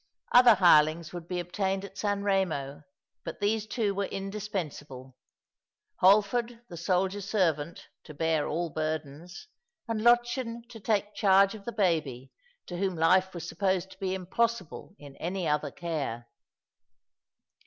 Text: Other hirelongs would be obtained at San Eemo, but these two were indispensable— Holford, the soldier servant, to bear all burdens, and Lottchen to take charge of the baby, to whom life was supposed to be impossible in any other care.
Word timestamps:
Other 0.31 0.55
hirelongs 0.55 1.13
would 1.13 1.27
be 1.27 1.39
obtained 1.39 1.85
at 1.85 1.95
San 1.95 2.23
Eemo, 2.23 2.83
but 3.23 3.39
these 3.39 3.67
two 3.67 3.93
were 3.93 4.05
indispensable— 4.07 5.15
Holford, 6.01 6.59
the 6.69 6.75
soldier 6.75 7.21
servant, 7.21 7.87
to 8.05 8.15
bear 8.15 8.47
all 8.47 8.71
burdens, 8.71 9.45
and 9.87 10.01
Lottchen 10.01 10.63
to 10.69 10.79
take 10.79 11.13
charge 11.13 11.53
of 11.53 11.65
the 11.65 11.71
baby, 11.71 12.31
to 12.65 12.77
whom 12.77 12.95
life 12.95 13.35
was 13.35 13.47
supposed 13.47 13.91
to 13.91 13.99
be 13.99 14.15
impossible 14.15 14.95
in 14.97 15.15
any 15.17 15.47
other 15.47 15.69
care. 15.69 16.27